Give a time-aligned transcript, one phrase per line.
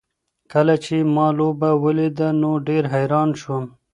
[0.51, 3.65] کله چې ما لوبه ولیده نو ډېر حیران شوم.